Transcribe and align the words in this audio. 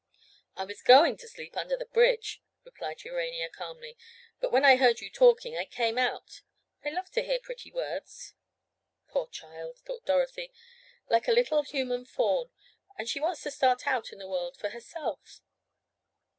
"I 0.55 0.63
was 0.63 0.81
going 0.81 1.15
to 1.17 1.27
sleep 1.27 1.55
under 1.55 1.77
the 1.77 1.85
bridge," 1.85 2.41
replied 2.63 3.03
Urania 3.03 3.51
calmly, 3.51 3.95
"but 4.39 4.51
when 4.51 4.65
I 4.65 4.77
heard 4.77 4.99
you 4.99 5.11
talking 5.11 5.55
I 5.55 5.63
came 5.65 5.99
out. 5.99 6.41
I 6.83 6.89
love 6.89 7.11
to 7.11 7.21
hear 7.21 7.39
pretty 7.39 7.71
words." 7.71 8.33
"Poor 9.09 9.27
child," 9.27 9.77
thought 9.85 10.07
Dorothy, 10.07 10.51
"like 11.07 11.27
a 11.27 11.31
little 11.33 11.61
human 11.61 12.05
fawn. 12.05 12.49
And 12.97 13.07
she 13.07 13.19
wants 13.19 13.43
to 13.43 13.51
start 13.51 13.85
out 13.85 14.11
in 14.11 14.17
the 14.17 14.27
world 14.27 14.57
for 14.57 14.69
herself!" 14.69 15.41